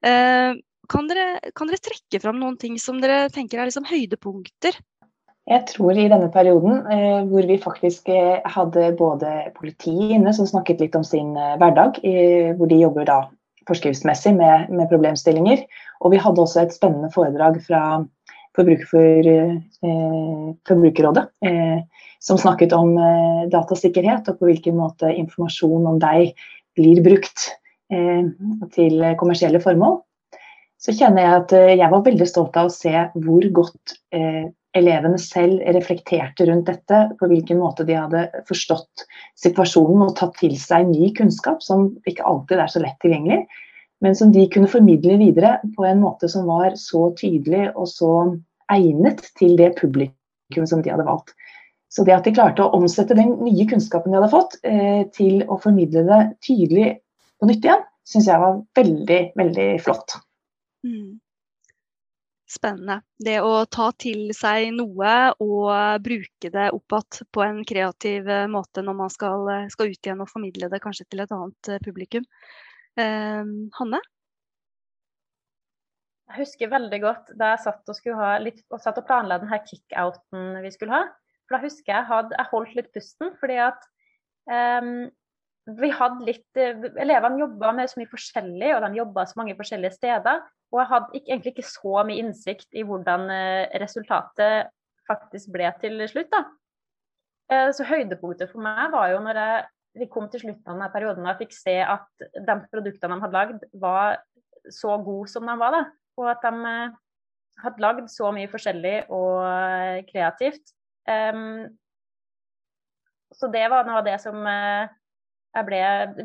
[0.00, 0.56] Eh,
[0.92, 4.80] kan dere, kan dere, trekke fram noen ting som dere tenker er liksom høydepunkter
[5.50, 10.46] jeg tror i denne perioden eh, hvor vi faktisk eh, hadde både politiet inne som
[10.46, 13.18] snakket litt om sin eh, hverdag, eh, hvor de jobber da
[13.66, 15.64] forskriftsmessig med, med, problemstillinger,
[16.02, 17.82] og vi hadde også et spennende foredrag fra
[18.54, 19.58] forbruker for, eh,
[20.68, 21.82] Forbrukerrådet eh,
[22.22, 22.92] som snakket om
[23.50, 26.36] datasikkerhet og på hvilken måte informasjon om deg
[26.78, 27.48] blir brukt
[27.90, 29.96] til kommersielle formål.
[30.78, 33.96] Så kjenner jeg at jeg var veldig stolt av å se hvor godt
[34.76, 39.04] elevene selv reflekterte rundt dette, på hvilken måte de hadde forstått
[39.40, 43.44] situasjonen og tatt til seg ny kunnskap, som ikke alltid er så lett tilgjengelig,
[44.02, 48.12] men som de kunne formidle videre på en måte som var så tydelig og så
[48.72, 51.36] egnet til det publikum som de hadde valgt.
[51.92, 55.44] Så det at de klarte å omsette den nye kunnskapen de hadde fått, eh, til
[55.44, 56.94] å formidle det tydelig
[57.38, 60.16] på nytt igjen, syns jeg var veldig, veldig flott.
[60.82, 61.21] Mm
[62.52, 63.00] spennende.
[63.18, 65.12] Det å ta til seg noe
[65.42, 69.92] og bruke det opp igjen på en kreativ eh, måte når man skal, eh, skal,
[69.92, 72.26] ut igjen og formidle det kanskje til et annet eh, publikum.
[72.92, 73.98] Hanne?
[76.28, 78.10] Jeg husker veldig godt da jeg satt og,
[78.44, 81.06] litt, og, satt og planla denne kick-outen vi skulle ha.
[81.46, 83.88] For da husker jeg hadde, jeg holdt litt pusten, fordi at
[84.84, 85.08] um,
[85.80, 89.96] vi hadde litt Elevene jobba med så mye forskjellig, og de jobba så mange forskjellige
[89.96, 90.44] steder.
[90.72, 94.72] Og jeg hadde ikke, egentlig ikke så mye innsikt i hvordan eh, resultatet
[95.08, 96.32] faktisk ble til slutt.
[96.32, 96.42] da.
[97.52, 99.66] Eh, så høydepunktet for meg var jo når jeg,
[100.00, 103.26] vi kom til slutten av denne perioden og jeg fikk se at de produktene de
[103.26, 104.22] hadde lagd, var
[104.72, 105.76] så gode som de var.
[105.76, 105.82] da.
[106.22, 106.96] Og at de eh,
[107.66, 110.72] hadde lagd så mye forskjellig og kreativt.
[111.04, 111.66] Um,
[113.34, 115.80] så det var noe av det som jeg ble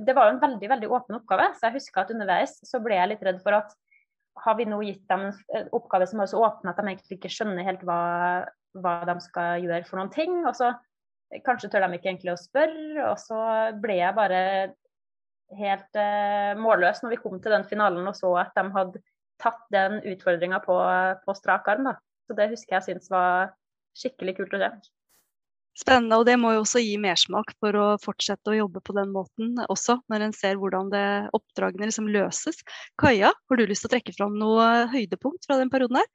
[0.05, 2.95] Det var jo en veldig veldig åpen oppgave, så jeg husker at underveis så ble
[2.95, 3.73] jeg litt redd for at
[4.43, 7.31] har vi nå gitt dem en oppgave som er så åpen at de egentlig ikke
[7.33, 8.01] skjønner helt hva,
[8.77, 10.39] hva de skal gjøre for noen ting.
[10.45, 10.71] Og så
[11.45, 13.39] kanskje tør de ikke egentlig å spørre, og så
[13.81, 14.41] ble jeg bare
[15.57, 18.99] helt eh, målløs når vi kom til den finalen og så at de hadde
[19.39, 20.75] tatt den utfordringa på,
[21.23, 21.91] på strak arm.
[21.91, 21.95] Da.
[22.27, 23.53] Så det husker jeg syns var
[23.97, 24.71] skikkelig kult å se.
[25.77, 29.11] Spennende, og det må jo også gi mersmak for å fortsette å jobbe på den
[29.13, 31.03] måten også, når en ser hvordan det,
[31.37, 32.63] oppdragene liksom løses.
[32.97, 36.07] Kaja, har du lyst til å trekke fram noe høydepunkt fra den perioden her?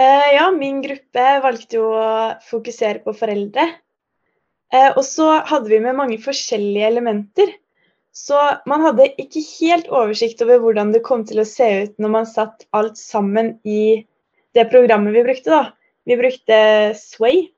[0.00, 2.08] Eh, ja, min gruppe valgte jo å
[2.48, 3.66] fokusere på foreldre.
[4.72, 7.52] Eh, og så hadde vi med mange forskjellige elementer.
[8.14, 8.38] Så
[8.70, 12.30] man hadde ikke helt oversikt over hvordan det kom til å se ut når man
[12.30, 14.06] satt alt sammen i
[14.56, 15.52] det programmet vi brukte.
[15.52, 15.62] da.
[16.08, 16.58] Vi brukte
[16.96, 17.50] Sway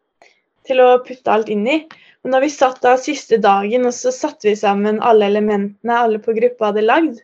[0.70, 1.80] til å putte alt inn i.
[2.24, 6.20] Og når vi satt da siste dagen, og så satte vi sammen alle elementene alle
[6.22, 7.20] på gruppa hadde lagd,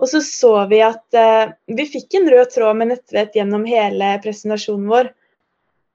[0.00, 4.14] og så så vi at eh, vi fikk en rød tråd med nettvett gjennom hele
[4.24, 5.10] presentasjonen vår.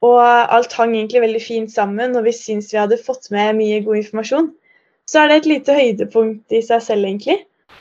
[0.05, 3.81] Og alt hang egentlig veldig fint sammen, og vi syntes vi hadde fått med mye
[3.85, 4.51] god informasjon.
[5.09, 7.39] Så er det et lite høydepunkt i seg selv, egentlig.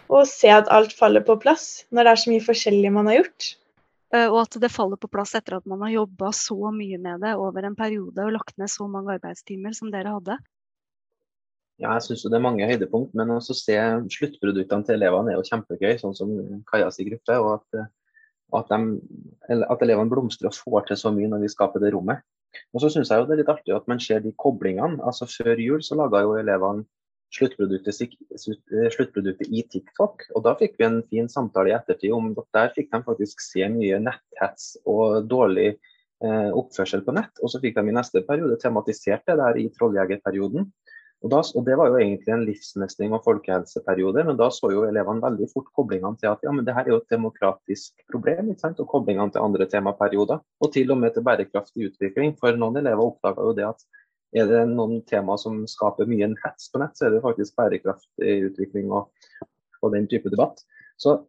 [0.09, 3.21] Å se at alt faller på plass når det er så mye forskjellig man har
[3.21, 3.51] gjort.
[4.15, 7.25] Eh, og at det faller på plass etter at man har jobba så mye med
[7.25, 10.39] det over en periode og lagt ned så mange arbeidstimer som dere hadde?
[11.83, 13.75] Ja, jeg syns det er mange høydepunkt, men også se
[14.15, 16.31] sluttproduktene til elevene er jo kjempegøy, sånn som
[16.69, 17.39] Kajas gruppe.
[17.41, 17.89] og at,
[18.61, 22.23] at, de, at, elevene blomstrer og får til så mye når vi skaper det rommet.
[22.71, 25.03] Og så syns jeg jo det er litt artig at man ser de koblingene.
[25.03, 26.87] altså Før jul så laga jo elevene
[27.35, 30.29] sluttproduktet, eh, sluttproduktet, i TikTok.
[30.35, 33.43] Og da fikk vi en fin samtale i ettertid om at der fikk de faktisk
[33.43, 37.43] se mye netthets og dårlig eh, oppførsel på nett.
[37.43, 40.71] Og så fikk de i neste periode tematisert det der i trolljegerperioden.
[41.25, 44.83] Og, da, og Det var jo egentlig en livsmestring og folkehelseperiode, men da så jo
[44.85, 48.51] elevene veldig fort koblingene til at ja, men det her er jo et demokratisk problem,
[48.53, 48.83] ikke sant?
[48.83, 50.43] og koblingene til andre temaperioder.
[50.61, 52.37] Og til og med til bærekraftig utvikling.
[52.37, 53.87] For noen elever oppdaga jo det at
[54.35, 57.55] er det noen tema som skaper mye en hets på nett, så er det faktisk
[57.59, 59.11] bærekraftig utvikling og,
[59.81, 60.65] og, den type debatt.
[60.99, 61.21] Så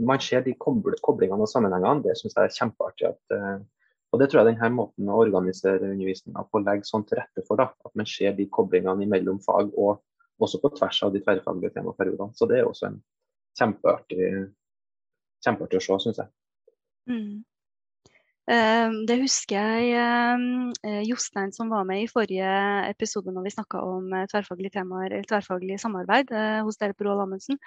[0.00, 2.04] man ser de koblingene og sammenhengene.
[2.04, 3.12] Det syns jeg er kjempeartig.
[3.12, 7.20] At, uh, og det tror jeg denne måten å organisere undervisninga på legger sånn til
[7.20, 7.60] rette for.
[7.60, 10.00] Da, at man ser de koblingene mellom fag og
[10.40, 12.36] også på tvers av de tverrfaglige temaperiodene.
[12.36, 13.00] Så det er også en
[13.60, 14.30] kjempeartig,
[15.44, 16.32] kjempeartig å se, syns jeg.
[17.10, 17.40] Mm.
[18.50, 22.50] Ehm, det husker jeg ehm, eh, Jostein som var med i forrige
[22.88, 27.22] episode når vi snakka om eh, tverrfaglige temaer, tverrfaglig samarbeid eh, hos dere på Roald
[27.28, 27.60] Amundsen,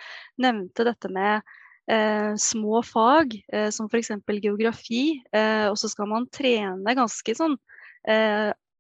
[0.44, 1.40] nevnte dette med
[1.88, 4.12] eh, små fag, eh, som f.eks.
[4.44, 5.06] geografi.
[5.32, 7.56] Eh, og så skal man trene ganske sånn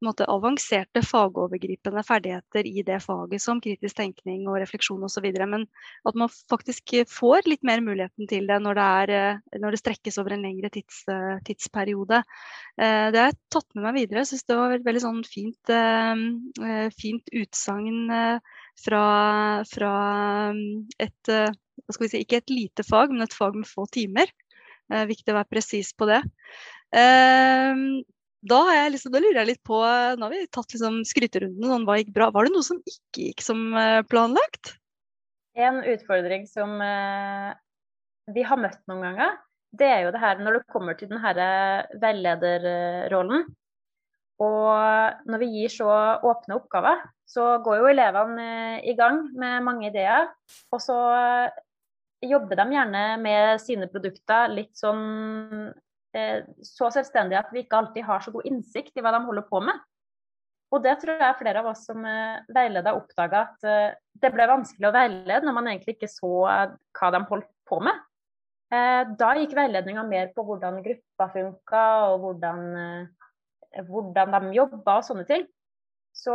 [0.06, 5.26] måte, avanserte fagovergripende ferdigheter i det faget, som kritisk tenkning og refleksjon osv.
[5.50, 5.66] Men
[6.08, 9.82] at man faktisk får litt mer muligheten til det når det, er, eh, når det
[9.82, 12.22] strekkes over en lengre tids, eh, tidsperiode.
[12.78, 14.24] Eh, det har jeg tatt med meg videre.
[14.24, 15.74] Jeg syns det var et veldig sånn fint,
[16.94, 18.00] fint utsagn
[18.84, 19.04] fra,
[19.70, 19.94] fra,
[21.02, 24.32] et si, ikke et lite fag, men et fag med få timer.
[24.90, 26.20] Viktig å være presis på det.
[28.44, 28.60] Da,
[28.92, 31.64] liksom, da, lurer jeg litt på Nå har vi tatt liksom skryterunden.
[31.64, 32.28] Sånn, hva gikk bra?
[32.36, 34.76] Var det noe som ikke gikk som eh, planlagt?
[35.56, 37.54] En utfordring som uh,
[38.34, 39.36] vi har møtt noen ganger,
[39.78, 41.50] det er jo det her når det kommer til denne herre
[42.02, 43.46] veilederrollen.
[44.42, 45.92] Og når vi gir så
[46.26, 48.48] åpne oppgaver, så går jo elevene
[48.82, 50.32] i gang med mange ideer.
[50.74, 50.98] Og så
[52.26, 58.06] jobber de gjerne med sine produkter litt sånn Eh, så selvstendige at vi ikke alltid
[58.06, 59.80] har så god innsikt i hva de holder på med.
[60.74, 64.48] Og det tror jeg flere av oss som eh, veileda oppdaga at eh, det ble
[64.50, 68.02] vanskelig å veilede når man egentlig ikke så hva de holdt på med.
[68.74, 72.64] Da gikk veiledninga mer på hvordan gruppa funka og hvordan,
[73.86, 75.44] hvordan de jobba og sånne ting.
[76.18, 76.34] Så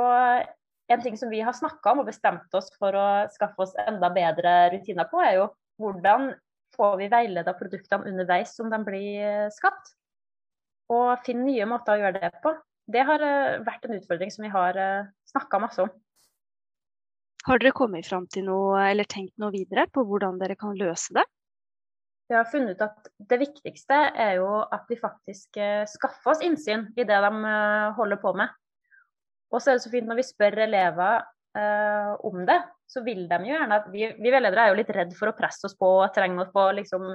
[0.88, 4.12] en ting som vi har snakka om og bestemt oss for å skaffe oss enda
[4.14, 5.48] bedre rutiner på, er jo
[5.82, 6.30] hvordan
[6.76, 9.94] får vi veileda produktene underveis som de blir skapt?
[10.92, 12.54] Og finne nye måter å gjøre det på.
[12.88, 13.22] Det har
[13.66, 14.78] vært en utfordring som vi har
[15.28, 15.90] snakka masse om.
[17.48, 21.14] Har dere kommet fram til noe eller tenkt noe videre på hvordan dere kan løse
[21.16, 21.24] det?
[22.28, 26.42] Vi har funnet ut at det viktigste er jo at vi faktisk eh, skaffer oss
[26.44, 28.52] innsyn i det de eh, holder på med.
[29.48, 31.24] Og så er det så fint når vi spør elever
[31.58, 34.94] eh, om det, så vil de jo gjerne at vi, vi veiledere er jo litt
[34.94, 37.12] redd for å presse oss på og trenger oss på liksom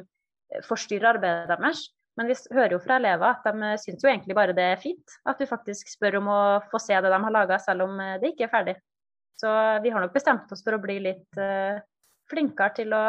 [0.67, 1.87] forstyrre arbeidet deres.
[2.19, 5.15] Men vi hører jo fra elever at de syns jo egentlig bare det er fint.
[5.25, 8.35] At vi faktisk spør om å få se det de har laga, selv om det
[8.35, 8.75] ikke er ferdig.
[9.39, 9.49] Så
[9.81, 11.81] vi har nok bestemt oss for å bli litt uh,
[12.31, 13.05] flinkere til å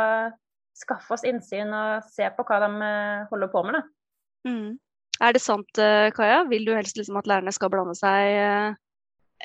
[0.75, 3.93] skaffe oss innsyn og se på hva de uh, holder på med.
[4.49, 4.71] Mm.
[5.23, 6.43] Er det sant, uh, Kaja?
[6.51, 8.79] Vil du helst liksom at lærerne skal blande seg?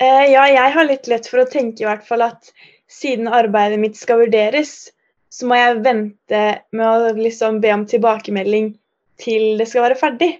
[0.00, 2.52] Ja, jeg har litt lett for å tenke i hvert fall at
[2.90, 4.90] siden arbeidet mitt skal vurderes,
[5.30, 8.72] så må jeg vente med å liksom be om tilbakemelding
[9.20, 10.30] til det skal være ferdig.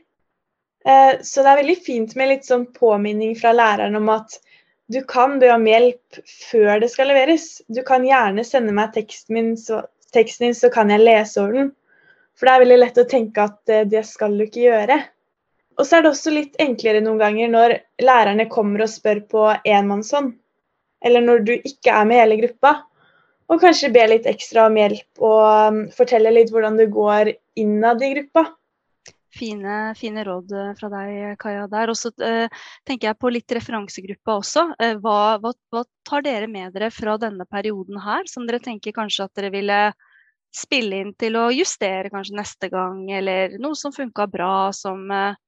[0.83, 4.41] Så det er veldig fint med litt sånn påminning fra læreren om at
[4.91, 6.19] du kan be om hjelp
[6.51, 7.61] før det skal leveres.
[7.71, 11.59] Du kan gjerne sende meg teksten, min, så, teksten din, så kan jeg lese over
[11.61, 11.71] den.
[12.35, 14.97] For det er veldig lett å tenke at eh, det skal du ikke gjøre.
[15.81, 19.49] Og så er det også litt enklere noen ganger når lærerne kommer og spør på
[19.65, 20.35] enmannshånd.
[21.01, 22.75] Eller når du ikke er med hele gruppa.
[23.51, 28.05] Og kanskje be litt ekstra om hjelp og um, fortelle litt hvordan det går innad
[28.05, 28.45] i gruppa.
[29.35, 31.65] Fine, fine, råd eh, fra deg, Kaja.
[31.71, 31.91] der.
[31.91, 34.67] Og så uh, tenker jeg på litt referansegruppa også.
[34.77, 38.95] Uh, hva, hva, hva, tar dere med dere fra denne perioden her, som dere tenker
[38.95, 39.83] kanskje at dere ville
[40.55, 45.39] spille inn til å justere kanskje neste gang, eller noe som funka bra som uh,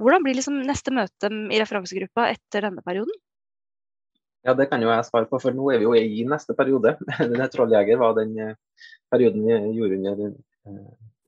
[0.00, 3.14] Hvordan blir liksom neste møte i referansegruppa etter denne perioden?
[4.44, 6.98] Ja, Det kan jo jeg svare på, for nå er vi jo i neste periode.
[7.30, 8.34] Denne Trolljeger var den
[9.12, 10.34] perioden vi gjorde under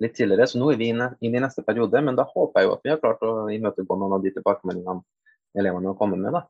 [0.03, 2.03] litt tidligere, så nå er vi inn, i neste periode.
[2.05, 5.01] Men da håper jeg jo at vi har klart å imøtegå noen av de tilbakemeldingene
[5.57, 6.37] elevene har kommet med.
[6.37, 6.45] da.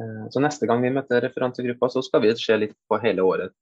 [0.00, 3.52] Eh, så neste gang vi møter referansegruppa, så skal vi se litt på hele året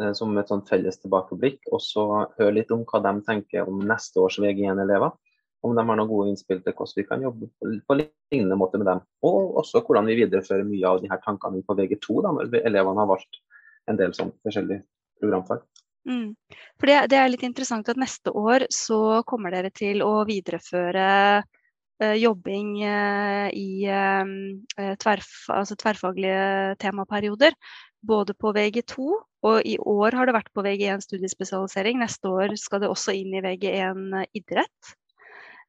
[0.00, 1.60] eh, som et sånt felles tilbakeblikk.
[1.70, 2.06] Og så
[2.38, 5.12] høre litt om hva de tenker om neste års VG1-elever.
[5.60, 8.88] Om de har noen gode innspill til hvordan vi kan jobbe på lignende måte med
[8.88, 9.02] dem.
[9.28, 13.02] Og også hvordan vi viderefører mye av de her tankene på VG2, da, når elevene
[13.02, 13.42] har valgt
[13.90, 14.84] en del sånn forskjellige
[15.20, 15.62] programfag.
[16.08, 16.32] Mm.
[16.80, 21.06] For det, det, er litt interessant at neste år så kommer dere til å videreføre
[21.44, 27.56] uh, jobbing uh, i uh, tverf, altså tverrfaglige temaperioder.
[28.00, 29.10] Både på VG2,
[29.44, 32.00] og i år har det vært på VG1 studiespesialisering.
[32.00, 34.94] Neste år skal det også inn i VG1 idrett.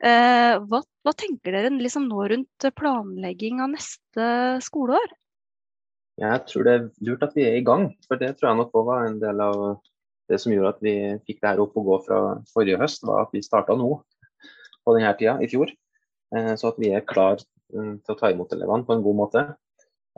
[0.01, 4.27] Hva, hva, tenker dere liksom nå rundt planlegging av neste
[4.65, 5.11] skoleår?
[6.21, 8.73] Jeg tror det er lurt at vi er i gang, for det tror jeg nok
[8.81, 9.61] òg var en del av
[10.31, 10.95] det som gjorde at vi
[11.27, 12.19] fikk det her opp og gå fra
[12.51, 13.89] forrige høst, var at vi starta nå
[14.81, 15.71] på denne tida i fjor.
[16.35, 17.41] Eh, så at vi er klar
[17.73, 19.43] mm, til å ta imot elevene på en god måte.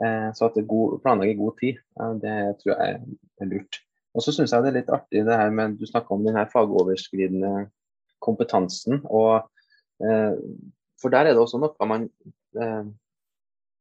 [0.02, 1.80] Eh, så at det planlegger god tid,
[2.22, 3.00] det tror jeg
[3.42, 3.80] er lurt.
[4.14, 6.38] Og så syns jeg det er litt artig det her med du snakker om den
[6.38, 7.66] her fagoverskridende
[8.22, 9.02] kompetansen.
[9.04, 9.50] og eh,
[10.00, 12.08] For der er det også noe man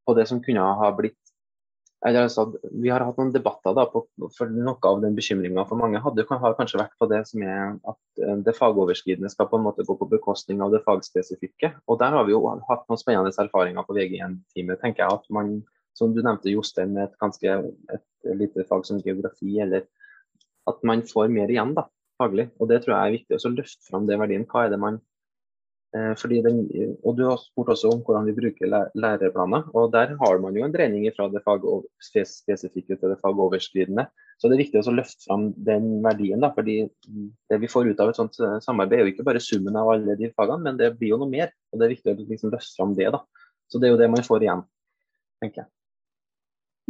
[0.06, 1.20] på det som kunne ha blitt
[2.04, 2.44] Altså,
[2.84, 4.02] vi har hatt noen debatter da, på,
[4.36, 7.78] for noe av den bekymringa for mange hadde, har kanskje vært på det som er
[7.88, 11.70] at eh, det fagoverskridende skal på en måte gå på bekostning av det fagspesifikke.
[11.88, 14.82] Og Der har vi jo hatt noen spennende erfaringer på VG1-teamet.
[14.82, 15.62] tenker jeg at man,
[15.96, 17.56] Som du nevnte, Jostein, med et ganske
[17.96, 19.88] et lite fag som geografi, eller
[20.68, 21.88] at man får mer igjen da,
[22.20, 22.50] faglig.
[22.60, 24.44] Og Det tror jeg er viktig å løfte fram det verdien.
[24.44, 25.13] Hva er det man Eh,
[25.94, 26.58] den,
[27.04, 29.70] og Du har spurt også om hvordan vi bruker læreplaner.
[29.74, 34.08] og Der har man jo en dreining fra det fagspesifikke til det fagoverskridende.
[34.40, 36.42] Så Det er viktig å løfte fram den verdien.
[36.42, 36.90] Da, fordi
[37.50, 39.90] Det vi får ut av et sånt eh, samarbeid, er jo ikke bare summen av
[39.90, 41.54] alle de fagene, men det blir jo noe mer.
[41.72, 43.12] og Det er viktig å liksom løfte fram det.
[43.12, 43.22] da.
[43.70, 44.66] Så Det er jo det man får igjen,
[45.42, 45.70] tenker jeg.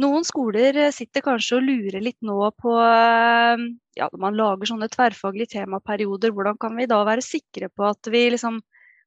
[0.00, 4.88] Noen skoler eh, sitter kanskje og lurer litt nå på ja, Når man lager sånne
[4.88, 8.58] tverrfaglige temaperioder, hvordan kan vi da være sikre på at vi liksom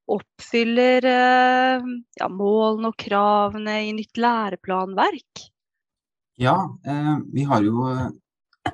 [0.08, 1.88] oppfyller eh,
[2.20, 5.44] ja, målene og kravene i nytt læreplanverk?
[6.42, 6.58] Ja,
[6.88, 8.74] eh, vi har jo eh,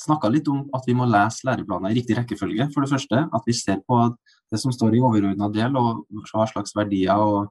[0.00, 2.70] snakka litt om at vi må lese læreplaner i riktig rekkefølge.
[2.74, 4.02] For det første at vi ser på
[4.50, 7.48] det som står i overordna del, og hva slags verdier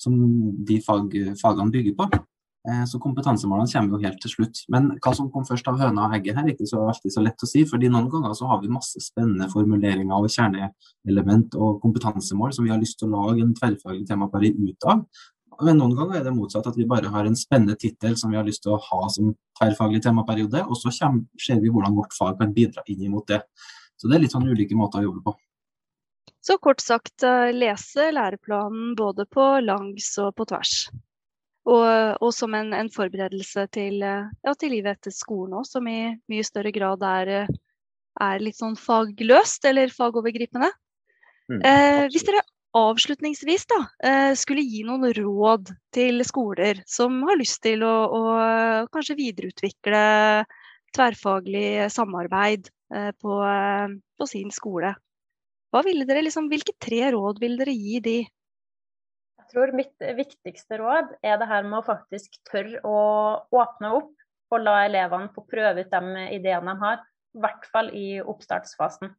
[0.00, 0.14] som
[0.64, 2.08] de fag, fagene bygger på.
[2.68, 4.62] Eh, så kompetansemålene kommer jo helt til slutt.
[4.72, 7.24] Men hva som kom først av høna og egget her, er ikke så alltid så
[7.24, 7.64] lett å si.
[7.64, 12.72] fordi noen ganger så har vi masse spennende formuleringer og kjerneelement og kompetansemål som vi
[12.74, 15.04] har lyst til å lage en tverrfaglig temapari ut av.
[15.60, 18.38] Men noen ganger er det motsatt, at vi bare har en spennende tittel som vi
[18.38, 22.16] har lyst til å ha som tverrfaglig temaperiode, og så kommer, ser vi hvordan vårt
[22.16, 23.42] fag kan bidra inn mot det.
[24.00, 25.36] Så det er litt sånn ulike måter å jobbe på.
[26.40, 30.88] Så kort sagt eh, lese læreplanen både på langs og på tvers.
[31.68, 35.84] Og, og som en, en, forberedelse til, eh, ja, til, livet etter skolen òg, som
[35.90, 40.70] i mye større grad er, er, litt sånn fagløst eller fagovergripende.
[41.50, 42.40] Mm, eh, hvis dere
[42.78, 48.20] avslutningsvis da, eh, skulle gi noen råd til skoler som har lyst til å, å
[48.94, 50.02] kanskje videreutvikle
[50.94, 53.40] tverrfaglig samarbeid eh, på,
[54.16, 54.94] på, sin skole,
[55.74, 58.18] liksom, hvilke tre råd vil dere gi de?
[59.50, 62.98] Tror mitt viktigste råd er det her med å faktisk tørre å
[63.50, 67.02] åpne opp og la elevene få prøve ut de ideene de har,
[67.34, 69.12] i hvert fall i oppstartsfasen.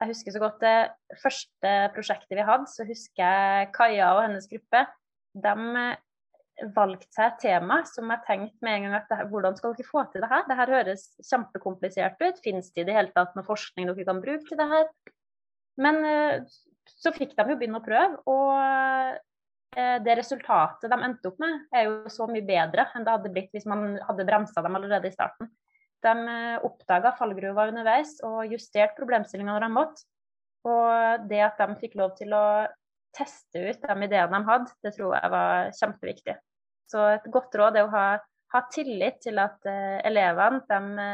[0.00, 0.76] Jeg husker så godt det
[1.22, 4.82] første prosjektet vi hadde, så husker jeg Kaja og hennes gruppe.
[5.36, 5.86] De
[6.76, 10.04] valgte seg et tema som jeg tenkte med en gang at hvordan skal dere få
[10.12, 10.44] til det her?
[10.48, 12.40] Det her høres kjempekomplisert ut.
[12.44, 14.86] Finnes det i det hele tatt noe forskning dere kan bruke til det her?
[15.80, 16.44] Men eh,
[16.96, 19.18] så fikk de jo begynne å prøve, og
[19.76, 23.52] det resultatet de endte opp med, er jo så mye bedre enn det hadde blitt
[23.52, 25.50] hvis man hadde bremsa dem allerede i starten.
[26.04, 30.06] De eh, oppdaga fallgruva underveis og justerte problemstillingene når de måtte.
[30.66, 32.44] Og det at de fikk lov til å
[33.16, 36.34] teste ut de ideene de hadde, det tror jeg var kjempeviktig.
[36.90, 38.06] Så et godt råd er å ha,
[38.54, 41.06] ha tillit til at uh, elevene de,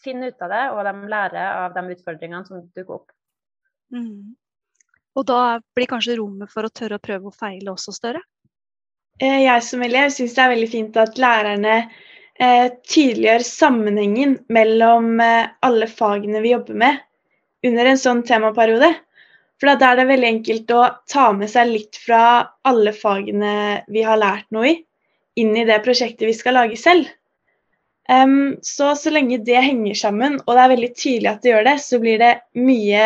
[0.00, 3.10] finner ut av det, og de lærer av de utfordringene som dukker opp.
[3.92, 4.36] Mm.
[5.18, 8.22] Og da blir kanskje rommet for å tørre å prøve og feile også større?
[9.20, 11.76] Eh, jeg som elev syns det er veldig fint at lærerne
[12.40, 17.00] eh, tydeliggjør sammenhengen mellom eh, alle fagene vi jobber med
[17.66, 18.94] under en sånn temaperiode.
[19.60, 22.22] For da er det veldig enkelt å ta med seg litt fra
[22.64, 23.54] alle fagene
[23.92, 24.76] vi har lært noe i,
[25.42, 27.10] inn i det prosjektet vi skal lage selv.
[28.10, 31.66] Um, så så lenge det henger sammen, og det er veldig tydelig at det gjør
[31.68, 33.04] det, så blir det mye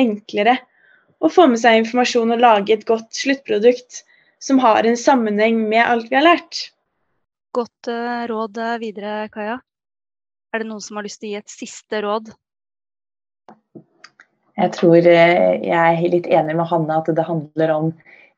[0.00, 0.56] enklere
[1.22, 4.02] å få med seg informasjon og lage et godt sluttprodukt
[4.42, 6.66] som har en sammenheng med alt vi har lært.
[7.54, 9.60] Godt uh, råd eh, videre, Kaja.
[10.52, 12.32] Er det noen som har lyst til å gi et siste råd?
[14.58, 17.92] Jeg tror eh, jeg er litt enig med Hanne at det handler om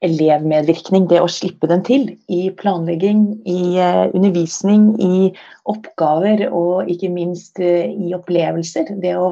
[0.05, 1.09] elevmedvirkning.
[1.09, 3.78] Det å slippe den til i planlegging, i
[4.12, 5.30] undervisning, i
[5.70, 8.93] oppgaver og ikke minst i opplevelser.
[9.01, 9.30] Det å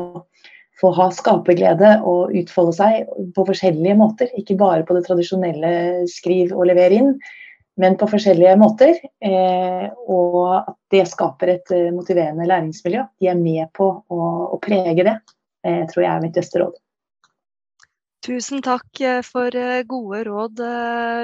[0.82, 4.32] få ha skaperglede og utfolde seg på forskjellige måter.
[4.38, 5.72] Ikke bare på det tradisjonelle
[6.10, 7.12] skriv og lever inn,
[7.80, 8.98] men på forskjellige måter.
[9.24, 13.06] Eh, og at det skaper et eh, motiverende læringsmiljø.
[13.22, 15.18] De er med på å, å prege det,
[15.66, 16.78] eh, tror jeg er mitt beste råd.
[18.22, 19.50] Tusen takk for
[19.90, 20.60] gode råd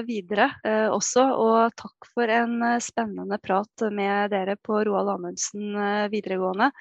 [0.03, 0.49] videre
[0.91, 5.79] også, og takk for en spennende prat med dere på Roald Amundsen
[6.11, 6.73] videregående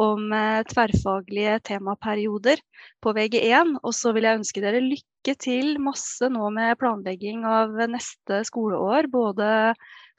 [0.00, 2.60] om eh, tverrfaglige temaperioder
[3.02, 3.76] på VG1.
[3.82, 9.10] Og så vil jeg ønske dere lykke til masse nå med planlegging av neste skoleår.
[9.12, 9.50] Både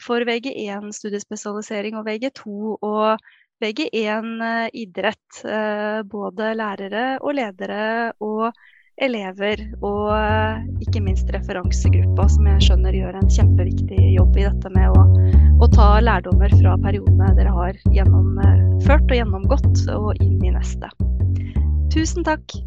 [0.02, 2.46] for VG1 studiespesialisering og VG2
[2.80, 3.26] og
[3.64, 5.44] VG1 eh, idrett.
[5.44, 8.52] Eh, både lærere og ledere og
[9.04, 10.12] elever, og
[10.84, 15.04] ikke minst referansegruppa, som jeg skjønner gjør en kjempeviktig jobb i dette med å,
[15.60, 20.92] å ta lærdommer fra periodene dere har gjennomført og gjennomgått, og inn i neste.
[21.96, 22.58] Tusen takk.